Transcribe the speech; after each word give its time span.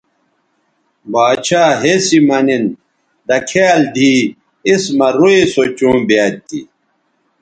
باڇھا 1.11 1.63
ہسی 1.81 2.19
مہ 2.27 2.37
نِن 2.45 2.63
دکھیال 3.27 3.81
دی 3.95 4.13
اِس 4.67 4.83
مہ 4.97 5.07
روئ 5.17 5.39
سو 5.53 5.63
چوں 5.77 5.97
بیاد 6.07 6.33
تھی 6.47 6.59